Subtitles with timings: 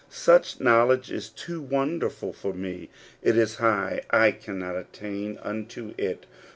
[0.09, 2.89] Such knowledge is too wonderful for me;
[3.21, 6.25] it is high, I cannot attain unto it.